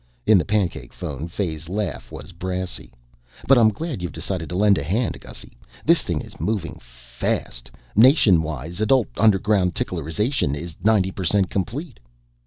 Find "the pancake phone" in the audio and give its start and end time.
0.39-1.27